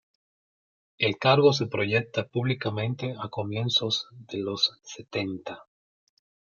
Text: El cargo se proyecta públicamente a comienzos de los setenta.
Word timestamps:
El 0.97 1.19
cargo 1.19 1.53
se 1.53 1.67
proyecta 1.67 2.27
públicamente 2.27 3.13
a 3.21 3.29
comienzos 3.29 4.07
de 4.13 4.39
los 4.39 4.79
setenta. 4.81 5.65